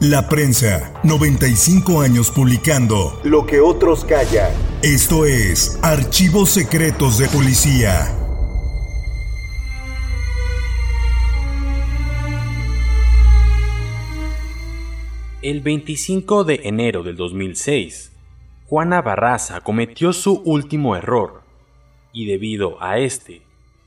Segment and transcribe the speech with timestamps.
[0.00, 4.52] La prensa, 95 años publicando Lo que otros callan.
[4.80, 8.06] Esto es Archivos Secretos de Policía.
[15.42, 18.12] El 25 de enero del 2006,
[18.68, 21.42] Juana Barraza cometió su último error
[22.12, 23.42] y debido a este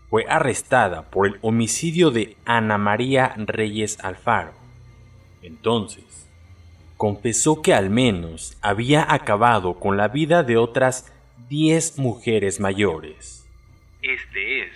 [0.10, 4.61] fue arrestada por el homicidio de Ana María Reyes Alfaro.
[5.42, 6.30] Entonces,
[6.98, 11.12] confesó que al menos había acabado con la vida de otras
[11.50, 13.48] 10 mujeres mayores.
[14.04, 14.74] Este es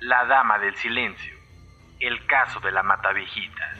[0.00, 1.34] La Dama del Silencio,
[2.00, 3.78] el caso de la Mataviejitas.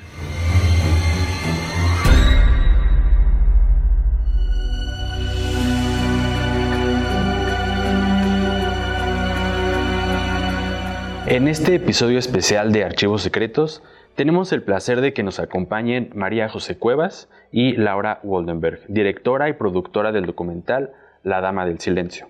[11.27, 13.83] En este episodio especial de Archivos Secretos,
[14.21, 19.55] tenemos el placer de que nos acompañen María José Cuevas y Laura Waldenberg, directora y
[19.55, 20.93] productora del documental
[21.23, 22.27] La Dama del Silencio.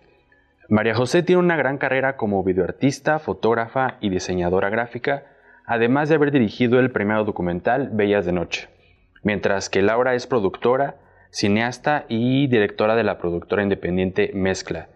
[0.69, 5.25] María José tiene una gran carrera como videoartista, fotógrafa y diseñadora gráfica,
[5.67, 8.69] además de haber dirigido el premiado documental Bellas de Noche,
[9.25, 10.95] mientras que Laura es productora,
[11.31, 14.87] cineasta y directora de la productora independiente Mezcla.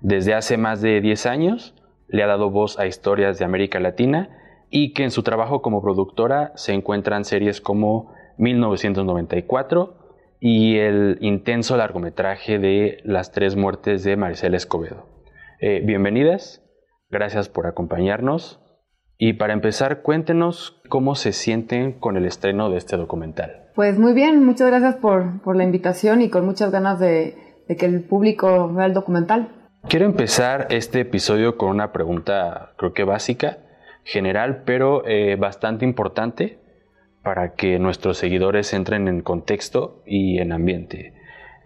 [0.00, 1.76] Desde hace más de 10 años
[2.08, 4.30] le ha dado voz a historias de América Latina
[4.70, 9.96] y que en su trabajo como productora se encuentran series como 1994
[10.38, 15.06] y el intenso largometraje de Las tres muertes de Maricela Escobedo.
[15.60, 16.62] Eh, bienvenidas,
[17.10, 18.60] gracias por acompañarnos
[19.18, 23.70] y para empezar cuéntenos cómo se sienten con el estreno de este documental.
[23.74, 27.36] Pues muy bien, muchas gracias por, por la invitación y con muchas ganas de,
[27.68, 29.48] de que el público vea el documental.
[29.88, 33.58] Quiero empezar este episodio con una pregunta creo que básica,
[34.10, 36.58] general, pero eh, bastante importante
[37.22, 41.14] para que nuestros seguidores entren en contexto y en ambiente.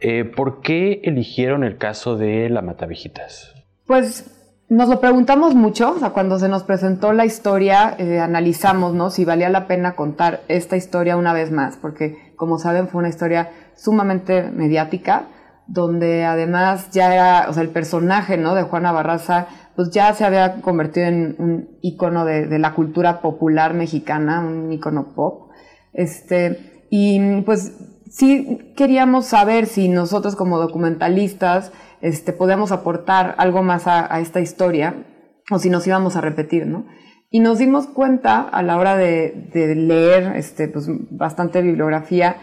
[0.00, 3.54] Eh, ¿Por qué eligieron el caso de la Matavijitas?
[3.86, 4.30] Pues
[4.68, 9.10] nos lo preguntamos mucho, o sea, cuando se nos presentó la historia, eh, analizamos, ¿no?
[9.10, 13.08] Si valía la pena contar esta historia una vez más, porque como saben fue una
[13.08, 15.28] historia sumamente mediática,
[15.66, 18.54] donde además ya era, o sea, el personaje, ¿no?
[18.54, 23.74] De Juana Barraza, pues ya se había convertido en un icono de, la cultura popular
[23.74, 25.50] mexicana, un icono pop.
[25.92, 27.72] Este, y pues
[28.10, 35.06] sí queríamos saber si nosotros como documentalistas, este, podíamos aportar algo más a, esta historia,
[35.50, 36.86] o si nos íbamos a repetir, ¿no?
[37.30, 42.36] Y nos dimos cuenta a la hora de, de leer, este, pues bastante bibliografía,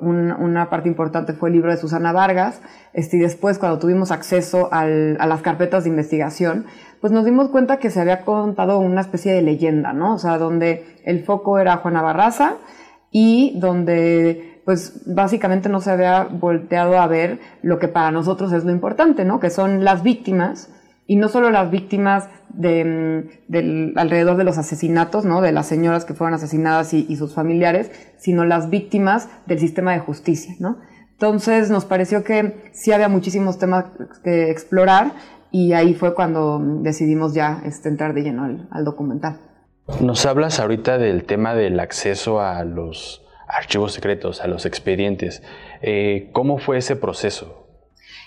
[0.00, 2.60] una parte importante fue el libro de Susana Vargas,
[2.92, 6.66] este, y después cuando tuvimos acceso a las carpetas de investigación,
[7.00, 10.14] pues nos dimos cuenta que se había contado una especie de leyenda, ¿no?
[10.14, 12.56] O sea, donde el foco era Juana Barraza
[13.10, 18.64] y donde pues básicamente no se había volteado a ver lo que para nosotros es
[18.64, 19.40] lo importante, ¿no?
[19.40, 20.70] Que son las víctimas
[21.08, 25.40] y no solo las víctimas de, mm, alrededor de los asesinatos, ¿no?
[25.40, 30.00] de las señoras que fueron asesinadas y, sus familiares, sino las víctimas del sistema de
[30.00, 30.54] justicia.
[30.60, 30.76] ¿no?
[31.12, 33.86] Entonces nos pareció que sí había muchísimos temas
[34.22, 35.12] que explorar
[35.50, 39.40] y ahí fue cuando decidimos ya este, entrar de lleno al, documental.
[40.02, 45.42] Nos hablas ahorita del tema del acceso a los archivos secretos, a los expedientes.
[45.80, 47.66] Eh, ¿Cómo fue ese proceso?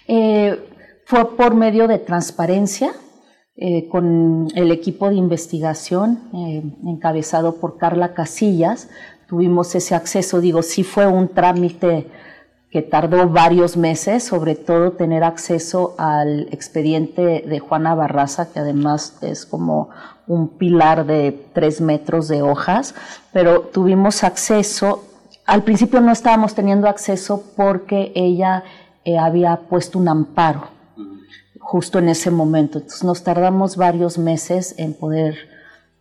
[0.07, 0.57] Eh,
[1.11, 2.93] fue por medio de transparencia
[3.57, 8.87] eh, con el equipo de investigación eh, encabezado por Carla Casillas.
[9.27, 12.07] Tuvimos ese acceso, digo, sí fue un trámite
[12.69, 19.17] que tardó varios meses, sobre todo tener acceso al expediente de Juana Barraza, que además
[19.21, 19.89] es como
[20.27, 22.95] un pilar de tres metros de hojas,
[23.33, 25.03] pero tuvimos acceso,
[25.45, 28.63] al principio no estábamos teniendo acceso porque ella
[29.03, 30.79] eh, había puesto un amparo
[31.71, 35.35] justo en ese momento, entonces nos tardamos varios meses en poder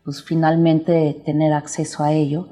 [0.02, 2.48] pues, finalmente tener acceso a ello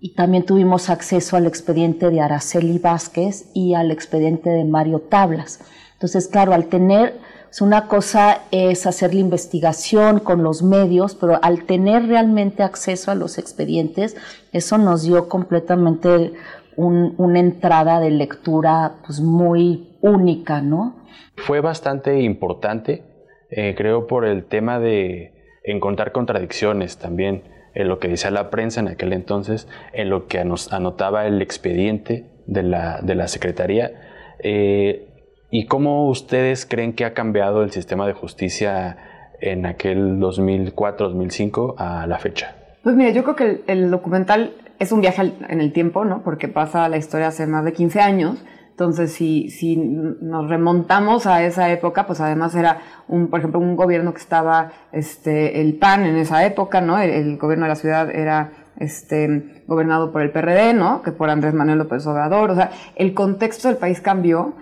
[0.00, 5.60] y también tuvimos acceso al expediente de Araceli Vázquez y al expediente de Mario Tablas.
[5.92, 7.20] Entonces, claro, al tener,
[7.60, 13.14] una cosa es hacer la investigación con los medios, pero al tener realmente acceso a
[13.14, 14.16] los expedientes,
[14.52, 16.32] eso nos dio completamente
[16.78, 21.05] una entrada de lectura pues, muy única, ¿no?
[21.36, 23.02] Fue bastante importante,
[23.50, 25.32] eh, creo, por el tema de
[25.64, 27.42] encontrar contradicciones también
[27.74, 31.42] en lo que decía la prensa en aquel entonces, en lo que nos anotaba el
[31.42, 33.92] expediente de la, de la Secretaría.
[34.38, 35.08] Eh,
[35.50, 38.96] ¿Y cómo ustedes creen que ha cambiado el sistema de justicia
[39.40, 42.56] en aquel 2004-2005 a la fecha?
[42.82, 46.22] Pues mire, yo creo que el, documental es un viaje en el tiempo, ¿no?
[46.22, 48.38] Porque pasa la historia hace más de 15 años
[48.76, 53.74] entonces, si, si nos remontamos a esa época, pues además era un, por ejemplo, un
[53.74, 56.98] gobierno que estaba, este, el PAN en esa época, ¿no?
[56.98, 61.00] El, gobierno de la ciudad era, este, gobernado por el PRD, ¿no?
[61.00, 62.50] Que por Andrés Manuel López Obrador.
[62.50, 64.52] O sea, el contexto del país cambió.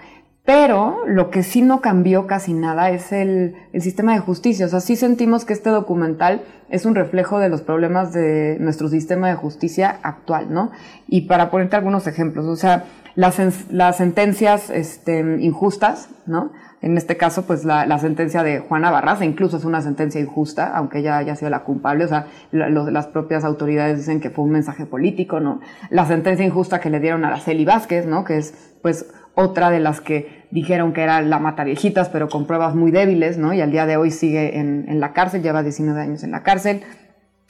[0.45, 4.67] Pero lo que sí no cambió casi nada es el, el, sistema de justicia.
[4.67, 8.89] O sea, sí sentimos que este documental es un reflejo de los problemas de nuestro
[8.89, 10.71] sistema de justicia actual, ¿no?
[11.09, 12.85] Y para ponerte algunos ejemplos, o sea,
[13.17, 16.53] las, sentencias este, injustas, ¿no?
[16.83, 20.77] En este caso, pues la, la, sentencia de Juana Barraza incluso es una sentencia injusta,
[20.77, 24.51] aunque ella haya sido la culpable, o sea, las propias autoridades dicen que fue un
[24.51, 25.61] mensaje político, ¿no?
[25.91, 28.25] La sentencia injusta que le dieron a Araceli Vázquez, ¿no?
[28.25, 32.47] Que es, pues, otra de las que dijeron que era la mata viejitas, pero con
[32.47, 33.55] pruebas muy débiles, ¿no?
[33.55, 36.43] Y al día de hoy sigue en, en la cárcel, lleva 19 años en la
[36.43, 36.83] cárcel.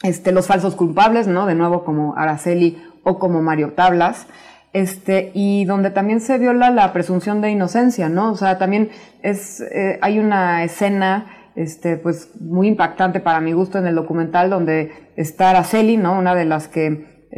[0.03, 1.47] Este, los falsos culpables, ¿no?
[1.47, 4.27] De nuevo como Araceli o como Mario Tablas
[4.75, 8.32] este, y donde también se viola la presunción de inocencia, ¿no?
[8.32, 8.91] O sea, también
[9.23, 14.50] es, eh, hay una escena, este, pues, muy impactante para mi gusto en el documental
[14.50, 16.19] donde está Araceli, ¿no?
[16.19, 17.29] Una de las que,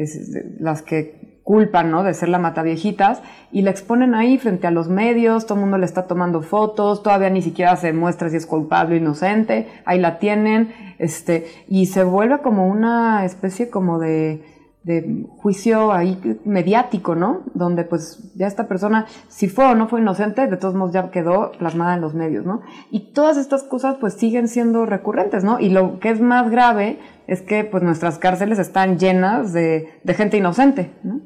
[0.59, 2.03] las que culpan, ¿no?
[2.05, 3.21] De ser la mataviejitas
[3.53, 7.03] y la exponen ahí frente a los medios, todo el mundo le está tomando fotos,
[7.03, 11.87] todavía ni siquiera se muestra si es culpable o inocente, ahí la tienen, este, y
[11.87, 14.56] se vuelve como una especie como de,
[14.87, 17.43] de juicio ahí mediático, ¿no?
[17.55, 21.11] Donde pues ya esta persona, si fue o no fue inocente, de todos modos ya
[21.11, 22.63] quedó plasmada en los medios, ¿no?
[22.93, 25.59] Y todas estas cosas pues siguen siendo recurrentes, ¿no?
[25.59, 30.37] Y lo que es más grave es que pues nuestras cárceles están llenas de, gente
[30.37, 31.21] inocente, ¿no?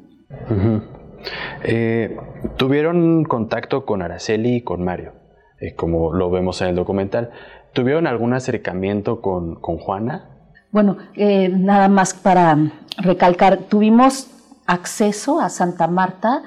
[1.63, 2.17] Eh,
[2.57, 5.13] ¿Tuvieron contacto con Araceli y con Mario?
[5.59, 7.29] Eh, como lo vemos en el documental.
[7.73, 10.30] ¿Tuvieron algún acercamiento con, con Juana?
[10.71, 12.57] Bueno, eh, nada más para
[12.97, 14.27] recalcar, tuvimos
[14.65, 16.43] acceso a Santa Marta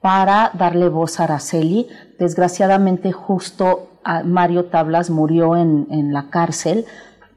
[0.00, 1.86] para darle voz a Araceli.
[2.18, 3.90] Desgraciadamente, justo
[4.24, 6.86] Mario Tablas murió en, la cárcel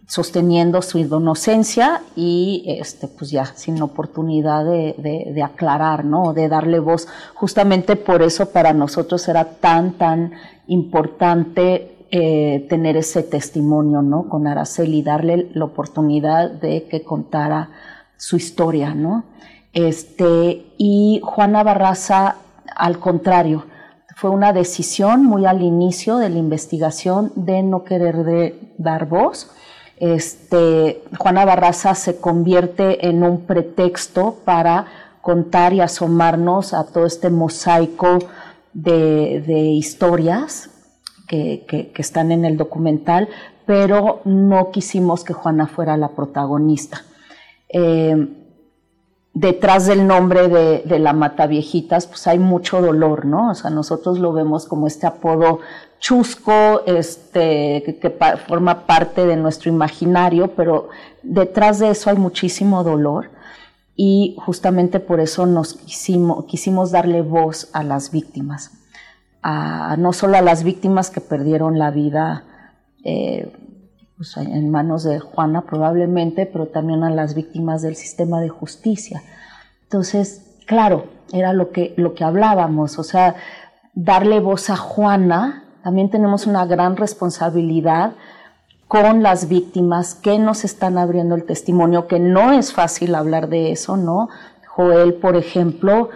[0.07, 6.33] sosteniendo su inocencia y este pues ya sin oportunidad de, aclarar, ¿no?
[6.33, 7.07] De darle voz.
[7.33, 10.33] Justamente por eso para nosotros era tan, tan
[10.68, 14.30] importante eh, tener ese testimonio, ¿no?
[14.30, 17.69] Con Araceli, darle la oportunidad de que contara
[18.18, 19.25] su historia, ¿no?
[19.73, 22.37] Este, y Juana Barraza,
[22.75, 23.68] al contrario,
[24.16, 29.51] fue una decisión muy al inicio de la investigación de no querer dar voz.
[29.97, 34.87] Este, Juana Barraza se convierte en un pretexto para
[35.21, 38.18] contar y asomarnos a todo este mosaico
[38.73, 40.71] de historias
[41.30, 43.30] que, están en el documental,
[43.66, 47.04] pero no quisimos que Juana fuera la protagonista.
[47.69, 48.36] Eh,
[49.33, 53.52] detrás del nombre de, la Mataviejitas, pues hay mucho dolor, ¿no?
[53.52, 55.59] O sea, nosotros lo vemos como este apodo
[56.00, 58.18] chusco, este, que,
[58.48, 60.90] forma parte de nuestro imaginario, pero
[61.21, 63.30] detrás de eso hay muchísimo dolor
[63.95, 68.79] y justamente por eso nos quisimos darle voz a las víctimas
[69.43, 72.43] no solo a las víctimas que perdieron la vida
[73.03, 73.51] eh,
[74.17, 79.21] pues, en manos de Juana probablemente, pero también a las víctimas del sistema de justicia.
[79.83, 83.35] Entonces, claro, era lo que, lo que hablábamos, o sea,
[83.93, 88.13] darle voz a Juana, también tenemos una gran responsabilidad
[88.87, 93.71] con las víctimas que nos están abriendo el testimonio, que no es fácil hablar de
[93.71, 94.29] eso, ¿no?
[94.67, 96.09] Joel, por ejemplo,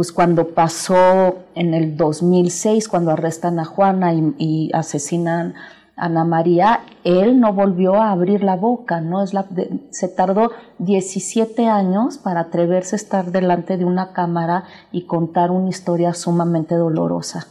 [0.00, 5.52] pues cuando pasó en el 2006, cuando arrestan a Juana y, asesinan
[5.94, 9.22] a Ana María, él no volvió a abrir la boca, ¿no?
[9.22, 9.44] Es la,
[9.90, 15.68] se tardó 17 años para atreverse a estar delante de una cámara y contar una
[15.68, 17.48] historia sumamente dolorosa.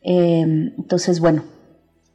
[0.00, 0.40] Eh,
[0.78, 1.42] entonces, bueno,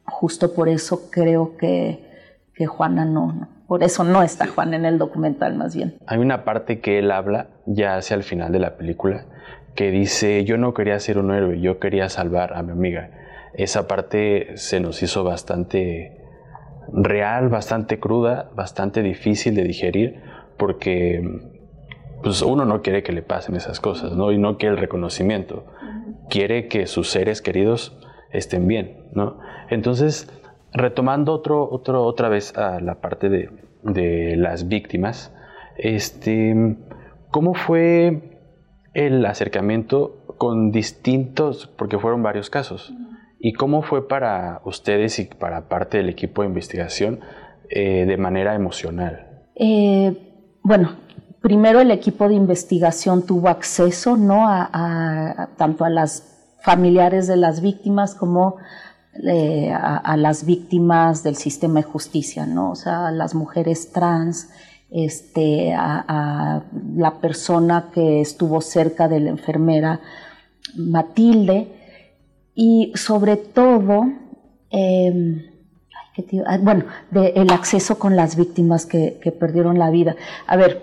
[0.04, 4.98] justo por eso creo que, que Juana no, por eso no está Juan en el
[4.98, 5.98] documental más bien.
[6.08, 9.26] Hay una parte que él habla ya hacia el final de la película
[9.78, 13.10] que dice, yo no quería ser un héroe, yo quería salvar a mi amiga.
[13.54, 16.20] Esa parte se nos hizo bastante
[16.92, 20.20] real, bastante cruda, bastante difícil de digerir,
[20.56, 21.22] porque
[22.24, 24.32] pues uno no quiere que le pasen esas cosas, ¿no?
[24.32, 25.64] Y no quiere el reconocimiento.
[26.28, 27.96] Quiere que sus seres queridos
[28.32, 29.38] estén bien, ¿no?
[29.70, 30.28] Entonces,
[30.72, 33.48] retomando otro, otro, otra vez a la parte de,
[33.84, 35.32] de las víctimas,
[35.76, 36.74] este,
[37.30, 38.27] ¿cómo fue
[38.98, 42.92] el acercamiento con distintos, porque fueron varios casos,
[43.38, 47.20] y cómo fue para ustedes y para parte del equipo de investigación
[47.70, 49.44] eh, de manera emocional?
[49.54, 50.16] Eh,
[50.64, 50.96] bueno,
[51.40, 54.48] primero el equipo de investigación tuvo acceso ¿no?
[54.48, 58.56] a, tanto a las familiares de las víctimas como
[59.22, 62.72] eh, a, las víctimas del sistema de justicia, ¿no?
[62.72, 64.50] O sea, a las mujeres trans,
[64.90, 66.62] este, a,
[66.96, 70.00] la persona que estuvo cerca de la enfermera
[70.76, 71.68] Matilde
[72.54, 74.06] y sobre todo,
[74.70, 75.42] em,
[76.46, 80.16] ah, bueno, el acceso con las víctimas que, que perdieron la vida.
[80.46, 80.82] A ver,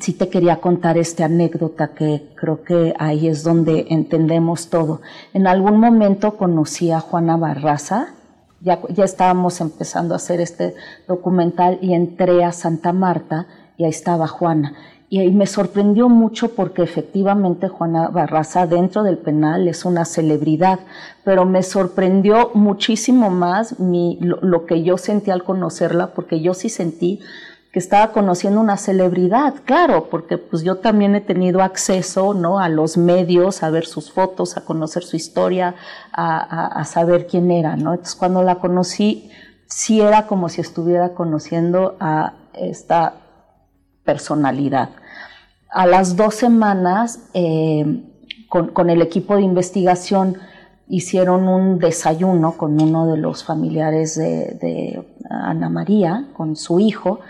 [0.00, 5.00] sí te quería contar esta anécdota que creo que ahí es donde entendemos todo.
[5.32, 8.14] En algún momento conocí a Juana Barraza,
[8.60, 10.74] ya, ya estábamos empezando a hacer este
[11.06, 13.46] documental y entré a Santa Marta
[13.76, 14.74] y ahí estaba Juana.
[15.10, 20.80] Y me sorprendió mucho porque efectivamente Juana Barraza dentro del penal es una celebridad,
[21.24, 26.68] pero me sorprendió muchísimo más mi, lo que yo sentí al conocerla, porque yo sí
[26.68, 27.20] sentí
[27.78, 32.58] estaba conociendo una celebridad, claro, porque pues yo también he tenido acceso, ¿no?
[32.58, 35.74] A los medios, a ver sus fotos, a conocer su historia,
[36.12, 37.92] a, saber quién era, ¿no?
[37.92, 39.30] Entonces cuando la conocí,
[39.66, 43.14] sí era como si estuviera conociendo a esta
[44.04, 44.90] personalidad.
[45.70, 48.02] A las dos semanas, eh,
[48.48, 50.38] con, el equipo de investigación,
[50.88, 57.20] hicieron un desayuno con uno de los familiares de Ana María, con su hijo,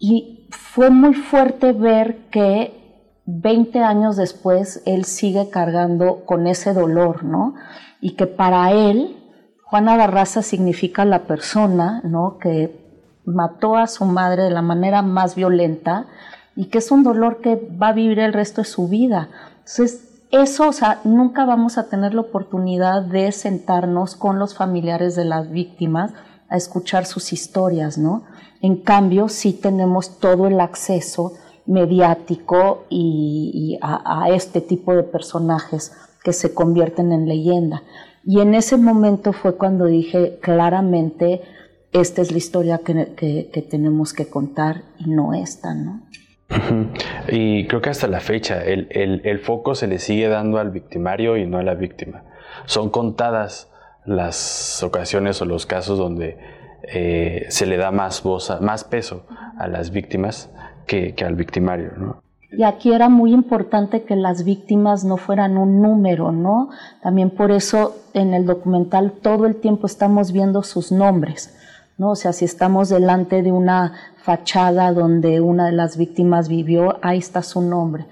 [0.00, 7.22] y fue muy fuerte ver que 20 años después él sigue cargando con ese dolor,
[7.22, 7.54] ¿no?
[8.00, 9.16] Y que para él,
[9.62, 12.38] Juana Barraza significa la persona, ¿no?
[12.38, 12.80] Que
[13.26, 16.06] mató a su madre de la manera más violenta
[16.56, 19.28] y que es un dolor que va a vivir el resto de su vida.
[19.58, 25.14] Entonces, eso, o sea, nunca vamos a tener la oportunidad de sentarnos con los familiares
[25.14, 26.12] de las víctimas
[26.50, 28.24] a escuchar sus historias, ¿no?
[28.60, 31.32] En cambio, sí tenemos todo el acceso
[31.66, 35.92] mediático y, a, este tipo de personajes
[36.24, 37.82] que se convierten en leyenda.
[38.24, 41.42] Y en ese momento fue cuando dije claramente,
[41.92, 46.02] esta es la historia que, tenemos que contar y no esta, ¿no?
[47.28, 51.36] Y creo que hasta la fecha el, el, foco se le sigue dando al victimario
[51.36, 52.24] y no a la víctima.
[52.66, 53.70] Son contadas
[54.04, 56.38] las ocasiones o los casos donde
[56.82, 59.24] eh, se le da más voz, más peso
[59.58, 60.50] a las víctimas
[60.86, 66.32] que, al victimario, Y aquí era muy importante que las víctimas no fueran un número,
[66.32, 66.70] ¿no?
[67.02, 71.54] También por eso en el documental todo el tiempo estamos viendo sus nombres,
[71.96, 72.10] ¿no?
[72.10, 73.92] O sea, si estamos delante de una
[74.24, 78.06] fachada donde una de las víctimas vivió, ahí está su nombre.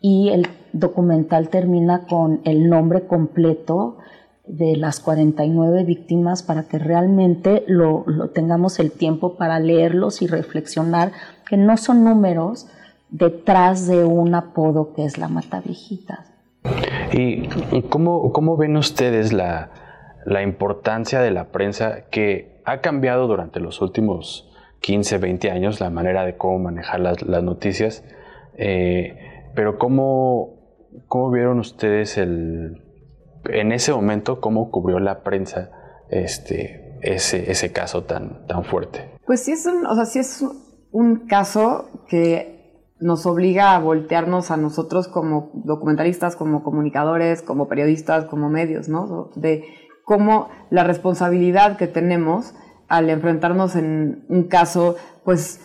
[0.00, 3.98] Y el documental termina con el nombre completo
[4.46, 11.12] de las 49 víctimas para que realmente lo, tengamos el tiempo para leerlos y reflexionar
[11.48, 12.66] que no son números
[13.10, 16.32] detrás de un apodo que es la Mataviejitas.
[17.12, 17.48] ¿Y
[17.88, 19.70] cómo, cómo ven ustedes la,
[20.42, 24.48] importancia de la prensa que ha cambiado durante los últimos
[24.80, 28.04] 15, 20 años la manera de cómo manejar las, noticias?
[28.56, 30.54] Eh, pero ¿cómo,
[31.06, 32.81] ¿cómo vieron ustedes el,
[33.44, 35.70] en ese momento, ¿cómo cubrió la prensa
[36.08, 39.10] este, ese, ese caso tan, tan fuerte?
[39.26, 40.44] Pues sí es, un, o sea, sí es
[40.90, 42.52] un caso que
[43.00, 49.30] nos obliga a voltearnos a nosotros como documentalistas, como comunicadores, como periodistas, como medios, ¿no?
[49.34, 49.64] De
[50.04, 52.54] cómo la responsabilidad que tenemos
[52.88, 55.60] al enfrentarnos en un caso, pues,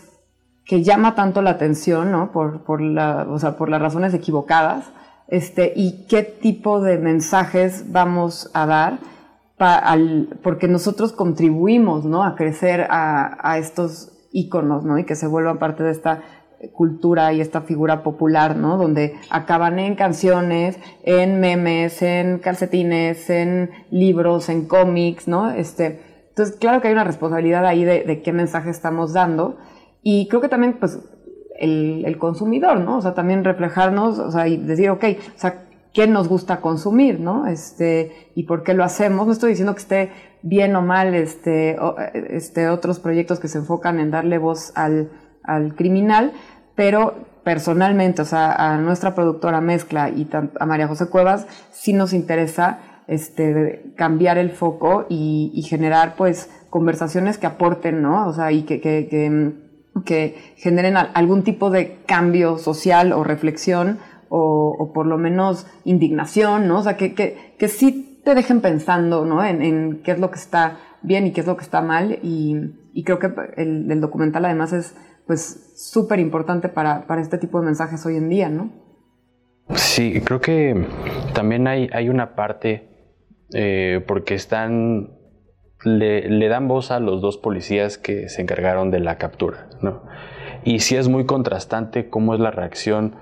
[0.65, 2.31] que llama tanto la atención, ¿no?
[2.31, 4.91] Por, por, la, o sea, por las razones equivocadas,
[5.27, 8.99] este, y qué tipo de mensajes vamos a dar,
[10.43, 12.23] porque nosotros contribuimos ¿no?
[12.23, 14.99] a crecer a, estos íconos ¿no?
[14.99, 16.21] y que se vuelvan parte de esta
[16.73, 18.77] cultura y esta figura popular, ¿no?
[18.77, 25.51] Donde acaban en canciones, en memes, en calcetines, en libros, en cómics, ¿no?
[25.51, 29.57] Este, entonces, claro que hay una responsabilidad ahí de, de qué mensaje estamos dando.
[30.01, 30.99] Y creo que también, pues,
[31.57, 32.97] el, consumidor, ¿no?
[32.97, 35.03] O sea, también reflejarnos, o sea, y decir, ok,
[35.35, 37.47] o sea, ¿qué nos gusta consumir, ¿no?
[37.47, 39.25] Este, y por qué lo hacemos.
[39.27, 40.11] No estoy diciendo que esté
[40.41, 41.77] bien o mal, este,
[42.13, 45.09] este, otros proyectos que se enfocan en darle voz al,
[45.43, 46.33] al criminal,
[46.75, 52.13] pero personalmente, o sea, a nuestra productora Mezcla y a María José Cuevas, sí nos
[52.13, 58.27] interesa este, cambiar el foco y, generar, pues, conversaciones que aporten, ¿no?
[58.27, 58.81] O sea, y que
[60.03, 63.99] que generen algún tipo de cambio social o reflexión
[64.29, 66.79] o, por lo menos indignación, ¿no?
[66.79, 69.41] O sea, que, que, que sí te dejen pensando, ¿no?
[69.45, 72.19] En, qué es lo que está bien y qué es lo que está mal.
[72.21, 72.73] Y,
[73.05, 78.17] creo que el, documental además es pues súper importante para, este tipo de mensajes hoy
[78.17, 78.71] en día, ¿no?
[79.75, 80.87] Sí, creo que
[81.33, 82.89] también hay, hay una parte,
[83.53, 85.16] eh, porque están
[85.87, 90.03] le, dan voz a los dos policías que se encargaron de la captura, ¿no?
[90.63, 93.15] Y sí es muy contrastante cómo es la reacción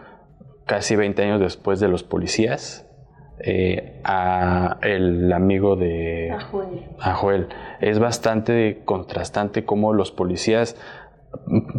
[0.65, 2.89] casi 20 años después de los policías
[3.39, 6.35] eh, a el amigo de
[6.99, 7.49] a Joel.
[7.81, 10.75] Es bastante contrastante cómo los policías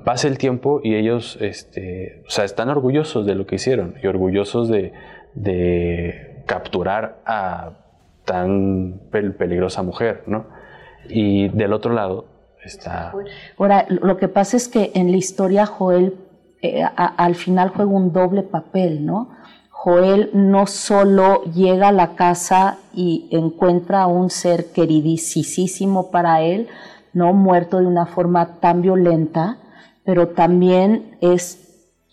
[0.05, 4.07] pasa el tiempo y ellos este, o sea, están orgullosos de lo que hicieron y
[4.07, 4.93] orgullosos de,
[5.35, 7.79] de capturar a
[8.25, 10.47] tan peligrosa mujer, ¿no?
[11.09, 12.27] Y del otro lado
[12.65, 13.13] está...
[13.59, 16.15] Ahora, lo que pasa es que en la historia Joel
[16.63, 19.31] eh, al final juega un doble papel, ¿no?
[19.71, 26.69] Joel no solo llega a la casa y encuentra a un ser queridísimo para él,
[27.13, 29.59] no muerto de una forma tan violenta,
[30.05, 31.66] pero también es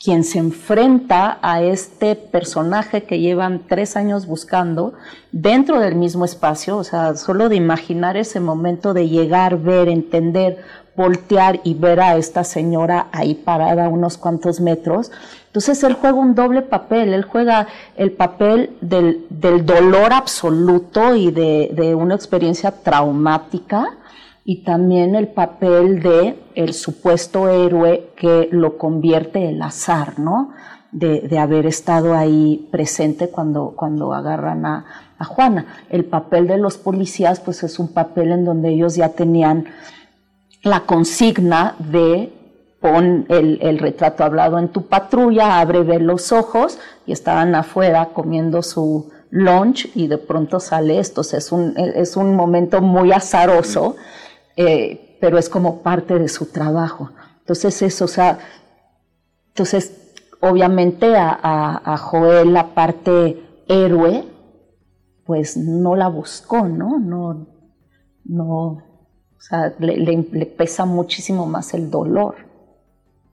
[0.04, 4.94] quien se enfrenta a este personaje que llevan tres años buscando
[5.32, 10.58] dentro del mismo espacio, o sea, solo de imaginar ese momento de llegar, ver, entender,
[10.98, 15.10] voltear y ver a esta señora ahí parada unos cuantos metros.
[15.48, 21.70] Entonces él juega un doble papel, él juega el papel del, dolor absoluto y de,
[21.74, 23.98] de una experiencia traumática,
[24.46, 30.52] y también el papel de el supuesto héroe que lo convierte el azar, ¿no?
[30.92, 34.86] De, de haber estado ahí presente cuando, cuando agarran a,
[35.18, 35.86] a, Juana.
[35.90, 39.66] El papel de los policías, pues es un papel en donde ellos ya tenían
[40.62, 42.32] la consigna de
[42.80, 46.78] pon el, el retrato hablado en tu patrulla, abre, ver los ojos,
[47.08, 51.22] y estaban afuera comiendo su lunch y de pronto sale esto.
[51.22, 53.96] Es un, es un momento muy azaroso.
[54.56, 57.12] Eh, pero es como parte de su trabajo.
[57.40, 58.40] Entonces eso, o sea,
[59.50, 64.26] entonces obviamente a, Joel la parte héroe,
[65.26, 67.00] pues no la buscó, ¿no?
[67.00, 67.48] No,
[68.26, 72.53] no, o sea, le pesa muchísimo más el dolor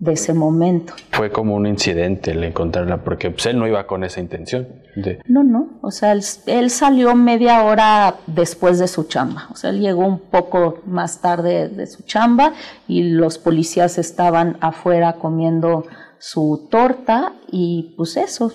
[0.01, 0.95] de ese momento.
[1.13, 4.67] Fue como un incidente el encontrarla, porque pues, él no iba con esa intención.
[4.97, 5.21] De...
[5.27, 9.81] No, no, o sea, él, salió media hora después de su chamba, o sea, él
[9.81, 12.55] llegó un poco más tarde de su chamba
[12.89, 15.85] y los policías estaban afuera comiendo
[16.19, 18.53] su torta y pues eso.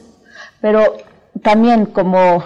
[0.61, 0.81] Pero
[1.43, 2.43] también como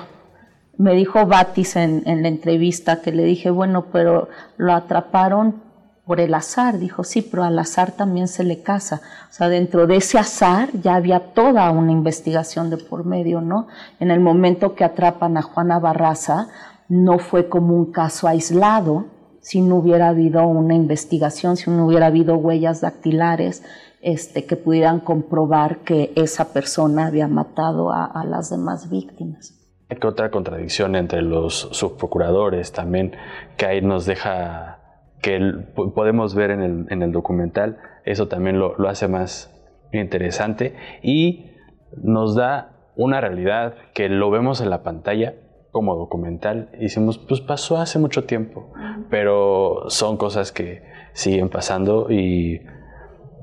[0.77, 5.68] me dijo Batis en, en la entrevista que le dije, bueno, pero lo atraparon
[6.09, 6.79] por el azar.
[6.79, 8.99] Dijo, sí, pero al azar también se le casa.
[9.29, 13.67] O sea, dentro de ese azar ya había toda una investigación de por medio, ¿no?
[13.99, 16.47] En el momento que atrapan a Juana Barraza,
[16.87, 19.05] no fue como un caso aislado,
[19.41, 23.63] si no hubiera habido una investigación, si no hubiera habido huellas dactilares
[24.01, 29.53] este, que pudieran comprobar que esa persona había matado a, a las demás víctimas.
[29.89, 33.15] Hay otra contradicción entre los subprocuradores también,
[33.57, 34.78] que ahí nos deja
[35.21, 35.39] que
[35.73, 39.53] podemos ver en el, documental, eso también lo, hace más
[39.91, 41.51] interesante y
[41.97, 45.35] nos da una realidad que lo vemos en la pantalla
[45.71, 48.71] como documental y decimos, pues pasó hace mucho tiempo,
[49.09, 52.61] pero son cosas que siguen pasando y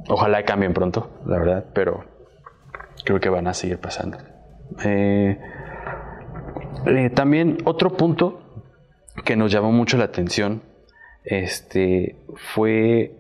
[0.08, 2.04] ojalá cambien pronto, la verdad, pero
[3.04, 4.18] creo que van a seguir pasando.
[4.84, 5.38] Eh,
[6.86, 8.40] eh, también otro punto
[9.24, 10.62] que nos llamó mucho la atención
[11.26, 12.16] este,
[12.54, 13.16] fue,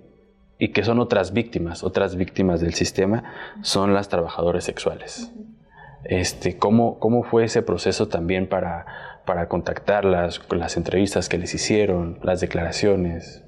[0.58, 3.24] y que son otras víctimas, otras víctimas del sistema,
[3.62, 5.32] son las trabajadoras sexuales.
[6.04, 8.86] Este, ¿cómo, ¿Cómo fue ese proceso también para,
[9.26, 13.42] para contactarlas, las entrevistas que les hicieron, las declaraciones?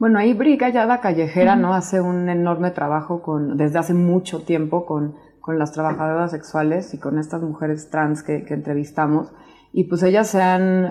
[0.00, 1.72] Bueno, ahí Brigada Callejera ¿no?
[1.74, 6.98] hace un enorme trabajo con, desde hace mucho tiempo con, con las trabajadoras sexuales y
[6.98, 9.32] con estas mujeres trans que, que entrevistamos.
[9.72, 10.86] Y pues ellas se han,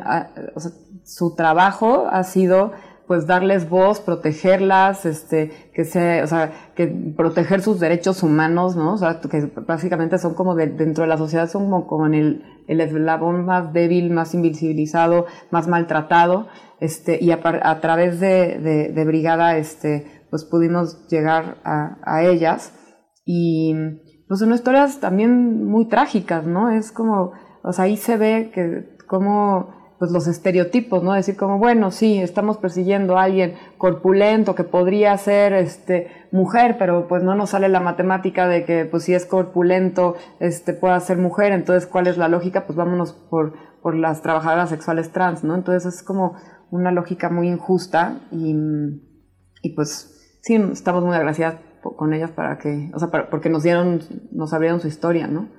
[0.55, 0.71] o sea,
[1.09, 2.71] su trabajo ha sido
[3.07, 8.93] pues darles voz, protegerlas, este, que se, o sea, que proteger sus derechos humanos, ¿no?
[8.93, 12.43] O sea, que básicamente son como de, dentro de la sociedad son como, en el,
[12.67, 19.57] eslabón más débil, más invisibilizado, más maltratado, este, y a, través de, de, de, Brigada,
[19.57, 22.73] este, pues pudimos llegar a, a ellas
[23.25, 23.73] y
[24.27, 26.69] pues son historias también muy trágicas, ¿no?
[26.69, 27.31] Es como,
[27.63, 31.13] o sea, ahí se ve que como pues los estereotipos, ¿no?
[31.13, 37.07] Decir como, bueno, sí, estamos persiguiendo a alguien corpulento que podría ser este mujer, pero
[37.09, 41.17] pues no nos sale la matemática de que pues si es corpulento, este pueda ser
[41.17, 42.65] mujer, entonces ¿cuál es la lógica?
[42.65, 45.53] Pues vámonos por, por las trabajadoras sexuales trans, ¿no?
[45.53, 46.37] Entonces es como
[46.71, 48.55] una lógica muy injusta y,
[49.61, 53.99] y pues sí, estamos muy agradecidas con ellas para que, o sea, porque nos dieron,
[54.31, 55.49] nos abrieron su historia, ¿no?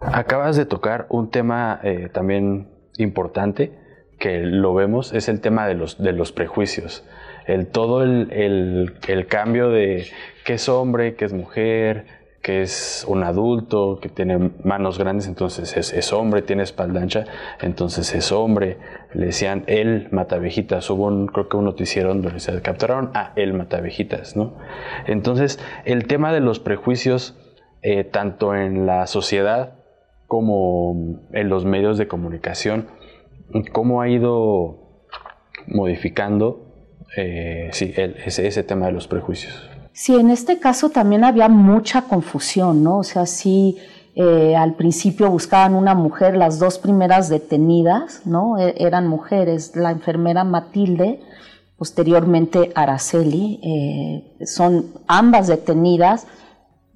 [0.00, 3.72] Acabas de tocar un tema eh, también importante
[4.18, 7.04] que lo vemos es el tema de los, de los prejuicios.
[7.46, 10.06] El, todo el, el, cambio de
[10.44, 12.06] qué es hombre, qué es mujer,
[12.42, 17.24] qué es un adulto, que tiene manos grandes, entonces es, es, hombre, tiene espalda ancha,
[17.60, 18.78] entonces es hombre.
[19.12, 20.88] Le decían él matavejitas.
[20.90, 24.54] Hubo un, creo que un noticiero donde se capturaron a él matavejitas, ¿no?
[25.06, 27.36] Entonces, el tema de los prejuicios,
[27.82, 29.85] eh, tanto en la sociedad
[30.26, 32.88] como en los medios de comunicación,
[33.72, 34.86] cómo ha ido
[35.66, 36.66] modificando
[37.16, 39.54] eh, ese, tema de los prejuicios.
[39.92, 42.98] Sí, en este caso también había mucha confusión, ¿no?
[42.98, 43.78] O sea, sí,
[44.14, 48.58] eh, al principio buscaban una mujer, las dos primeras detenidas, ¿no?
[48.58, 51.20] E, eran mujeres, la enfermera Matilde,
[51.78, 56.26] posteriormente Araceli, eh, son ambas detenidas,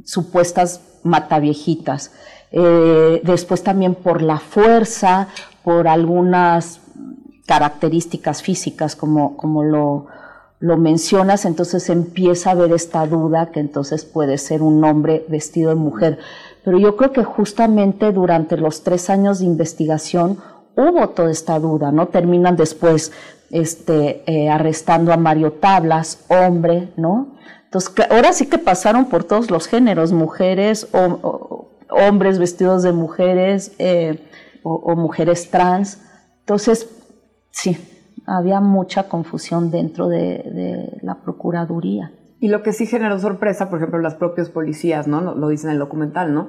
[0.05, 2.13] supuestas mataviejitas.
[2.53, 5.29] Eh, después también por la fuerza,
[5.63, 6.81] por algunas
[7.47, 10.07] características físicas como, como lo,
[10.61, 15.71] lo mencionas, entonces empieza a haber esta duda que entonces puede ser un hombre vestido
[15.71, 16.19] de mujer.
[16.65, 20.39] Pero yo creo que justamente durante los tres años de investigación
[20.77, 22.09] hubo toda esta duda, ¿no?
[22.09, 23.13] Terminan después
[23.51, 27.35] este, eh, arrestando a Mario Tablas, hombre, ¿no?
[27.65, 33.75] Entonces, ahora sí que pasaron por todos los géneros, mujeres o, hombres vestidos de mujeres
[33.79, 34.27] eh,
[34.63, 36.03] o, mujeres trans.
[36.41, 36.89] Entonces,
[37.51, 37.77] sí,
[38.27, 42.13] había mucha confusión dentro de, la Procuraduría.
[42.41, 45.21] Y lo que sí generó sorpresa, por ejemplo, las propias policías, ¿no?
[45.21, 46.49] Lo, dicen en el documental, ¿no?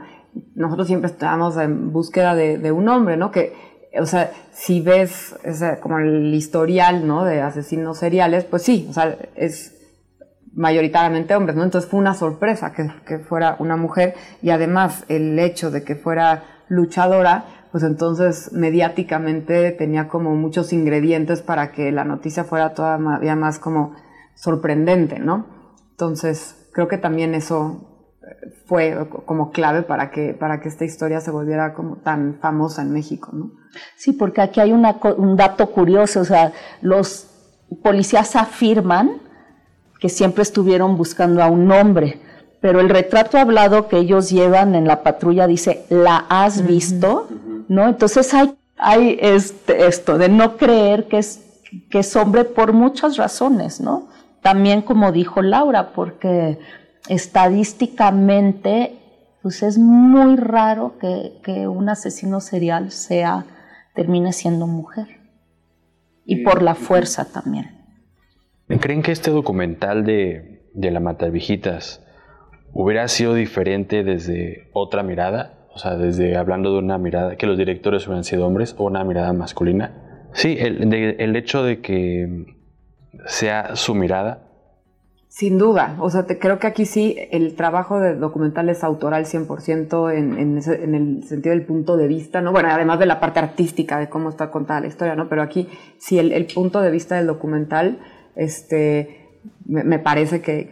[0.56, 3.32] Nosotros siempre estábamos en búsqueda de, un hombre, ¿no?
[3.32, 3.54] Que,
[4.00, 5.36] o sea, si ves
[5.82, 7.26] como el historial, ¿no?
[7.26, 9.81] De asesinos seriales, pues sí, o sea, es
[10.54, 11.64] mayoritariamente hombres, ¿no?
[11.64, 16.44] Entonces fue una sorpresa que, fuera una mujer y además el hecho de que fuera
[16.68, 23.60] luchadora, pues entonces mediáticamente tenía como muchos ingredientes para que la noticia fuera todavía más
[23.60, 23.96] como
[24.36, 25.46] sorprendente, ¿no?
[25.92, 31.22] Entonces creo que también eso eh, fue como clave para que, para que esta historia
[31.22, 33.52] se volviera como tan famosa en México, ¿no?
[33.96, 37.28] Sí, porque aquí hay una, un dato curioso, o sea, los
[37.84, 39.31] policías afirman
[40.02, 42.20] que siempre estuvieron buscando a un hombre.
[42.60, 47.30] Pero el retrato hablado que ellos llevan en la patrulla dice, ¿la has visto?
[47.70, 47.88] ¿No?
[47.88, 51.42] Entonces hay, hay este, esto de no creer que es,
[51.90, 54.10] que es hombre por muchas razones, ¿no?
[54.42, 56.58] También como dijo Laura, porque
[57.08, 58.98] estadísticamente
[59.44, 63.46] pues es muy raro que, que un asesino serial sea,
[63.94, 65.20] termine siendo mujer.
[66.26, 67.81] Y por la fuerza también.
[68.80, 72.06] ¿Creen que este documental de, de la Matavijitas
[72.74, 75.68] hubiera sido diferente desde otra mirada?
[75.74, 79.04] O sea, desde hablando de una mirada, que los directores hubieran sido hombres o una
[79.04, 80.30] mirada masculina.
[80.34, 82.46] Sí, el, el hecho de que
[83.26, 84.48] sea su mirada.
[85.28, 89.24] Sin duda, o sea, te, creo que aquí sí el trabajo de documental es autoral
[89.24, 92.52] 100% en, en, en el sentido del punto de vista, ¿no?
[92.52, 95.30] Bueno, además de la parte artística de cómo está contada la historia, ¿no?
[95.30, 98.00] Pero aquí sí el, el punto de vista del documental
[98.36, 99.22] este,
[99.66, 100.70] me, parece que,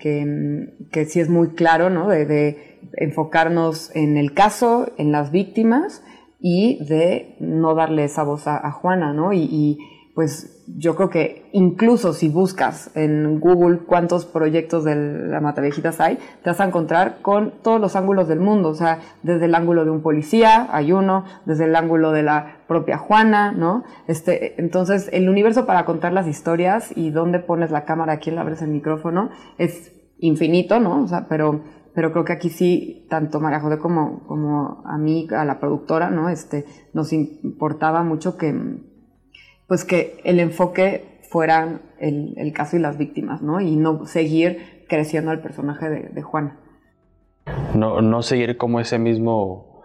[0.92, 2.08] que, sí es muy claro, ¿no?
[2.08, 6.04] De, enfocarnos en el caso, en las víctimas
[6.40, 9.34] y de no darle esa voz a, Juana, ¿no?
[9.34, 9.78] Y,
[10.16, 16.18] pues yo creo que incluso si buscas en Google cuántos proyectos de la Matavejitas hay,
[16.44, 19.86] te vas a encontrar con todos los ángulos del mundo, o sea, desde el ángulo
[19.86, 23.84] de un policía hay uno, desde el ángulo de la propia Juana, ¿no?
[24.08, 28.42] Este, entonces, el universo para contar las historias y dónde pones la cámara, quién le
[28.42, 31.04] abres el micrófono, es infinito, ¿no?
[31.04, 31.62] O sea, pero,
[31.96, 36.10] pero creo que aquí sí, tanto María José como, como a mí, a la productora,
[36.10, 36.30] ¿no?
[36.30, 38.54] Este, nos importaba mucho que,
[39.70, 43.62] pues que el enfoque fuera el, el caso y las víctimas, ¿no?
[43.62, 46.60] Y no seguir creciendo el personaje de, de Juana.
[47.76, 49.84] No, no seguir como ese mismo,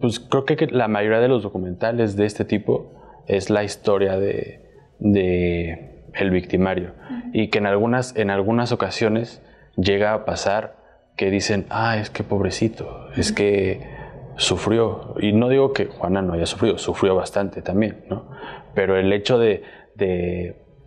[0.00, 2.92] pues creo que la mayoría de los documentales de este tipo
[3.26, 4.64] es la historia de,
[5.00, 6.92] de el victimario
[7.32, 9.42] y que en algunas, en algunas ocasiones
[9.76, 10.76] llega a pasar
[11.16, 13.93] que dicen, ah, es que pobrecito, es que
[14.36, 15.14] sufrió.
[15.20, 18.30] Y no digo que Juana no haya sufrido, sufrió bastante también, ¿no?
[18.74, 19.62] Pero el hecho de,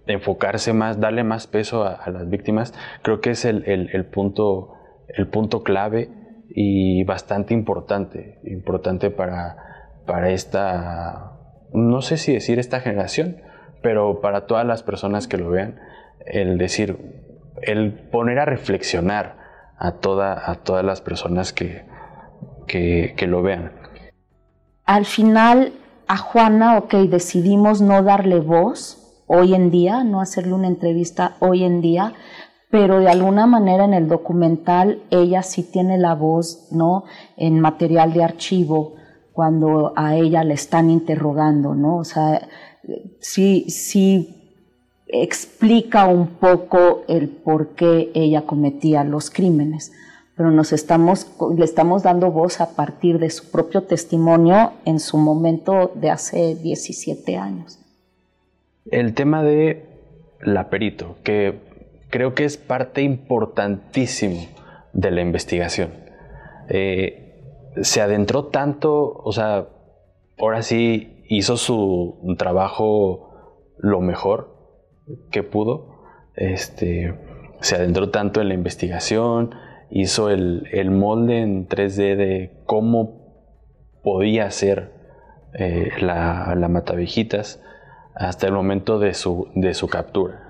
[0.07, 4.73] enfocarse más, darle más peso a, las víctimas, creo que es el, punto,
[5.09, 6.09] el punto clave
[6.49, 11.33] y bastante importante, importante para, para esta,
[11.73, 13.41] no sé si decir esta generación,
[13.81, 15.79] pero para todas las personas que lo vean,
[16.25, 16.97] el decir,
[17.61, 19.37] el poner a reflexionar
[19.77, 21.85] a, toda, a todas las personas que,
[22.67, 23.71] que, lo vean.
[24.85, 25.73] Al final,
[26.07, 31.63] a Juana, ok, decidimos no darle voz hoy en día, no hacerle una entrevista hoy
[31.63, 32.13] en día,
[32.69, 37.03] pero de alguna manera en el documental ella sí tiene la voz, ¿no?
[37.35, 38.95] En material de archivo,
[39.33, 41.97] cuando a ella le están interrogando, ¿no?
[41.97, 42.47] O sea,
[43.19, 44.37] sí, sí
[45.07, 49.91] explica un poco el por qué ella cometía los crímenes,
[50.37, 55.17] pero nos estamos, le estamos dando voz a partir de su propio testimonio en su
[55.17, 57.79] momento de hace 17 años.
[58.91, 59.83] El tema de
[60.39, 61.59] la perito, que
[62.11, 64.47] creo que es parte importantísimo
[64.93, 65.89] de la investigación.
[66.69, 69.67] Eh, se adentró tanto, o sea,
[70.37, 73.31] ahora sí hizo su trabajo
[73.79, 74.55] lo mejor,
[75.31, 75.97] que pudo.
[76.35, 77.15] Este,
[77.59, 79.55] se adentró tanto en la investigación,
[79.89, 83.27] hizo el, molde en 3D de cómo
[84.03, 84.91] podía ser
[85.53, 86.67] eh, la, la
[88.15, 90.47] hasta el momento de su, de su captura.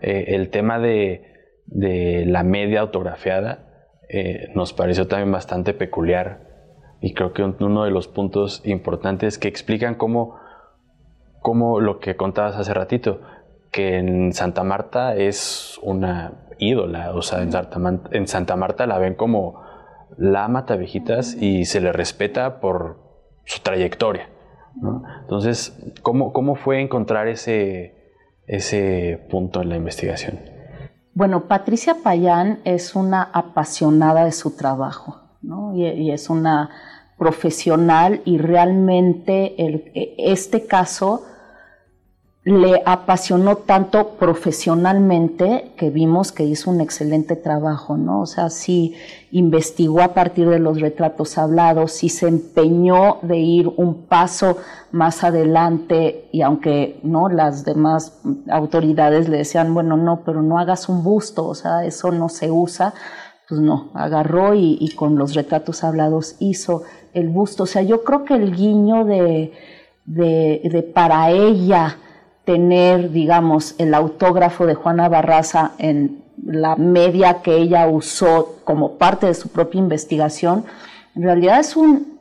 [0.00, 1.26] Eh, el tema de,
[1.72, 6.40] la media autografiada eh, nos pareció también bastante peculiar
[7.00, 10.36] y creo que uno de los puntos importantes que explican cómo,
[11.40, 13.20] cómo lo que contabas hace ratito,
[13.70, 19.62] que en Santa Marta es una ídola, o sea, en Santa, Marta la ven como
[20.16, 22.98] la Matavejitas y se le respeta por
[23.44, 24.28] su trayectoria.
[25.22, 28.14] Entonces, ¿cómo, ¿cómo, fue encontrar ese,
[28.46, 30.38] ese punto en la investigación?
[31.14, 35.74] Bueno, Patricia Payán es una apasionada de su trabajo ¿no?
[35.74, 36.70] y, y, es una
[37.18, 41.24] profesional y realmente el, este caso
[42.42, 48.22] le apasionó tanto profesionalmente que vimos que hizo un excelente trabajo, ¿no?
[48.22, 48.94] O sea, sí
[49.30, 54.56] investigó a partir de los retratos hablados, sí se empeñó de ir un paso
[54.90, 57.28] más adelante y aunque, ¿no?
[57.28, 62.10] Las demás autoridades le decían, bueno, no, pero no hagas un busto, o sea, eso
[62.10, 62.94] no se usa,
[63.50, 67.64] pues no, agarró y, con los retratos hablados hizo el busto.
[67.64, 69.52] O sea, yo creo que el guiño de,
[70.94, 71.98] para ella,
[72.44, 79.26] tener, digamos, el autógrafo de Juana Barraza en la media que ella usó como parte
[79.26, 80.64] de su propia investigación,
[81.14, 82.18] en realidad es un,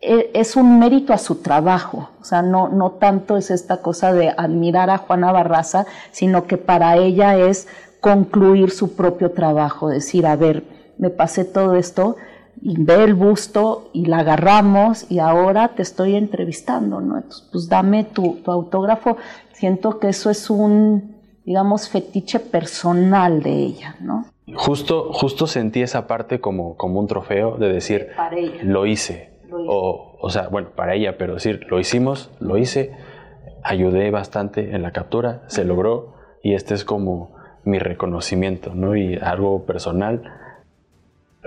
[0.00, 2.10] e, es un mérito a su trabajo.
[2.20, 6.56] O sea, no, no tanto es esta cosa de admirar a Juana Barraza, sino que
[6.56, 7.68] para ella es
[8.00, 10.64] concluir su propio trabajo, decir, a ver,
[10.96, 12.16] me pasé todo esto,
[12.62, 17.16] y ve el busto y la agarramos y ahora te estoy entrevistando, ¿no?
[17.16, 19.16] Entonces, pues dame tu, autógrafo.
[19.52, 24.26] Siento que eso es un, digamos, fetiche personal de ella, ¿no?
[24.54, 28.08] Justo, justo sentí esa parte como, como un trofeo de decir,
[28.62, 29.30] lo hice.
[29.52, 32.92] O, o sea, bueno, para ella, pero decir, lo hicimos, lo hice,
[33.62, 37.34] ayudé bastante en la captura, se logró y este es como
[37.64, 38.96] mi reconocimiento, ¿no?
[38.96, 40.22] Y algo personal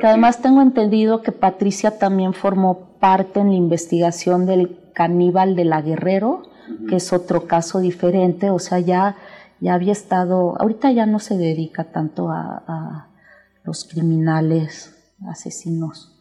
[0.01, 5.82] además tengo entendido que Patricia también formó parte en la investigación del caníbal de la
[5.82, 6.43] Guerrero,
[6.89, 9.17] que es otro caso diferente, o sea, ya,
[9.60, 13.10] ya había estado, ahorita ya no se dedica tanto a,
[13.65, 14.93] los criminales,
[15.25, 16.12] asesinos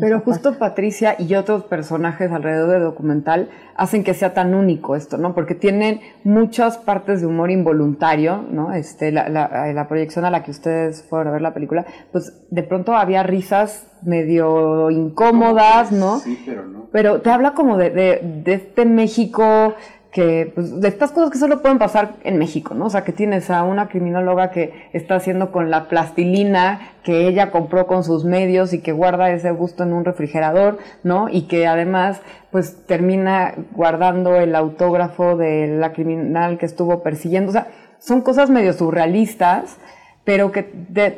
[0.00, 5.18] Pero justo Patricia y otros personajes alrededor del documental hacen que sea tan único esto,
[5.18, 5.34] ¿no?
[5.34, 8.72] Porque tienen muchas partes de humor involuntario, ¿no?
[8.72, 12.32] Este, la, la, la proyección a la que ustedes fueron a ver la película, pues
[12.50, 16.18] de pronto había risas medio incómodas, ¿no?
[16.20, 16.88] Sí, pero no.
[16.90, 19.74] Pero te habla como de, de, de este México
[20.14, 22.86] que pues, de estas cosas que solo pueden pasar en México, ¿no?
[22.86, 27.50] O sea, que tienes a una criminóloga que está haciendo con la plastilina que ella
[27.50, 31.28] compró con sus medios y que guarda ese gusto en un refrigerador, ¿no?
[31.28, 32.22] Y que además
[32.52, 37.50] pues termina guardando el autógrafo de la criminal que estuvo persiguiendo.
[37.50, 37.66] O sea,
[37.98, 39.78] son cosas medio surrealistas,
[40.24, 40.62] pero que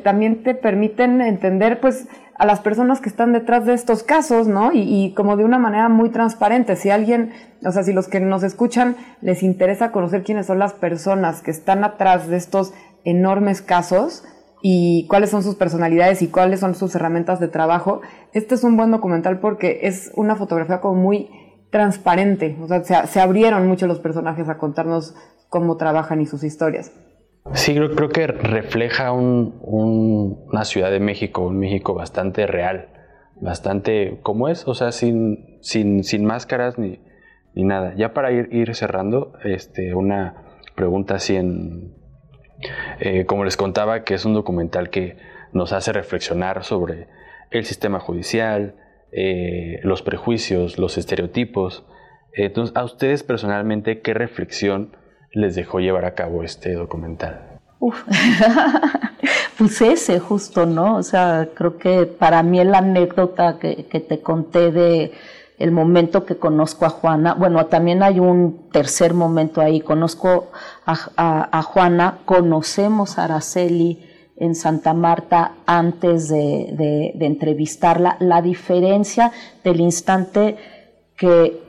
[0.03, 4.71] también te permiten entender pues a las personas que están detrás de estos casos, ¿no?
[4.73, 6.75] Y, como de una manera muy transparente.
[6.75, 7.31] Si alguien,
[7.65, 11.51] o sea, si los que nos escuchan les interesa conocer quiénes son las personas que
[11.51, 12.73] están atrás de estos
[13.05, 14.23] enormes casos
[14.61, 18.01] y cuáles son sus personalidades y cuáles son sus herramientas de trabajo,
[18.33, 21.29] este es un buen documental porque es una fotografía como muy
[21.71, 22.55] transparente.
[22.61, 25.15] O sea, se, se abrieron mucho los personajes a contarnos
[25.49, 26.91] cómo trabajan y sus historias.
[27.53, 32.89] Sí, creo, que refleja un, un, una Ciudad de México, un México bastante real,
[33.35, 36.99] bastante como es, o sea, sin, sin, máscaras ni,
[37.55, 37.93] nada.
[37.95, 40.43] Ya para ir, ir cerrando, este, una
[40.75, 41.95] pregunta así en,
[42.99, 45.17] eh, como les contaba, que es un documental que
[45.53, 47.07] nos hace reflexionar sobre
[47.51, 48.75] el sistema judicial,
[49.11, 51.85] eh, los prejuicios, los estereotipos.
[52.33, 54.95] Entonces, a ustedes personalmente, ¿qué reflexión
[55.31, 57.59] les dejó llevar a cabo este documental?
[57.79, 58.03] Uf.
[59.57, 60.97] pues ese justo, ¿no?
[60.97, 65.11] O sea, creo que para mí la anécdota que, te conté de
[65.59, 70.51] el momento que conozco a Juana, bueno, también hay un tercer momento ahí, conozco
[70.85, 74.03] a, Juana, conocemos a Araceli
[74.37, 79.31] en Santa Marta antes de entrevistarla, la diferencia
[79.63, 80.57] del instante
[81.15, 81.66] que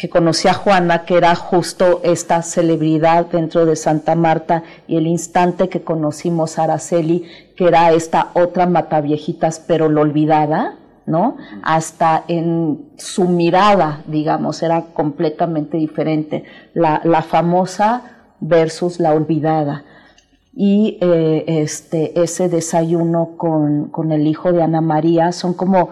[0.00, 5.06] que conocí a Juana, que era justo esta celebridad dentro de Santa Marta, y el
[5.06, 11.36] instante que conocimos a Araceli, que era esta otra mataviejitas, pero lo olvidada, ¿no?
[11.62, 16.44] Hasta en su mirada, digamos, era completamente diferente.
[16.72, 19.84] La, la famosa versus la olvidada.
[20.54, 25.90] Y eh, este, ese desayuno con, con el hijo de Ana María son como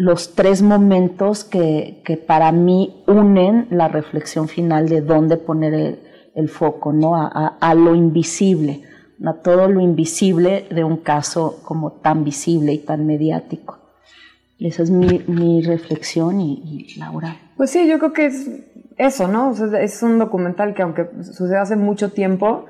[0.00, 6.00] los tres momentos que, que, para mí unen la reflexión final de dónde poner
[6.34, 7.16] el, foco, ¿no?
[7.16, 8.80] A, lo invisible,
[9.22, 13.78] a todo lo invisible de un caso como tan visible y tan mediático.
[14.58, 17.36] Esa es mi, mi reflexión y, y, Laura.
[17.58, 18.48] Pues sí, yo creo que es
[18.96, 19.52] eso, ¿no?
[19.76, 22.64] Es un documental que aunque sucede hace mucho tiempo,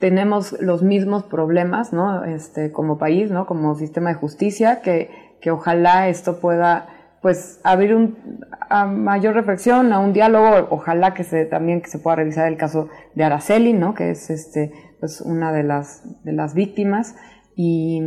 [0.00, 2.24] tenemos los mismos problemas, ¿no?
[2.24, 3.46] Este, como país, ¿no?
[3.46, 6.88] Como sistema de justicia, que que ojalá esto pueda
[7.20, 11.98] pues abrir un, a mayor reflexión, a un diálogo, ojalá que se también que se
[11.98, 13.94] pueda revisar el caso de Araceli, ¿no?
[13.94, 17.16] que es este pues una de las de las víctimas
[17.60, 18.00] y,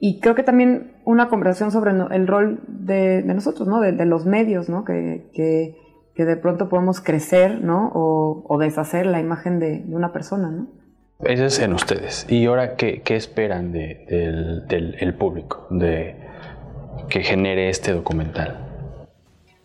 [0.00, 3.80] y creo que también una conversación sobre el rol de, nosotros, ¿no?
[3.80, 4.84] De, los medios, ¿no?
[4.84, 5.76] Que, que,
[6.14, 7.90] que, de pronto podemos crecer, ¿no?
[7.94, 10.68] O, deshacer la imagen de, una persona, ¿no?
[11.24, 12.26] Eso es en ustedes.
[12.28, 15.66] ¿Y ahora qué, qué esperan de, del, del el público?
[15.70, 16.16] De,
[17.08, 18.68] que genere este documental?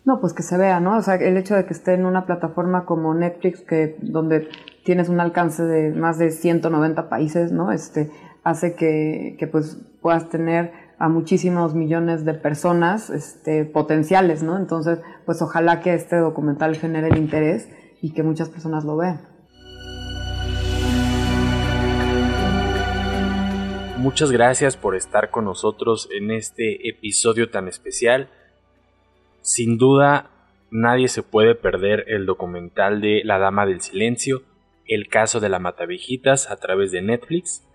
[0.04, 0.98] No, pues que se vea, ¿no?
[0.98, 4.48] O sea, el hecho de que esté en una plataforma como Netflix, que donde
[4.84, 7.72] tienes un alcance de más de 190 países, ¿no?
[7.72, 8.10] Este,
[8.42, 14.56] hace que, que pues puedas tener a muchísimos millones de personas este, potenciales, ¿no?
[14.56, 17.68] Entonces, pues ojalá que este documental genere el interés
[18.02, 19.33] y que muchas personas lo vean.
[24.04, 28.28] Muchas gracias por estar con nosotros en este episodio tan especial.
[29.40, 30.30] Sin duda,
[30.70, 34.42] nadie se puede perder el documental de La Dama del Silencio,
[34.86, 37.66] el caso de la Matavijitas a través de Netflix.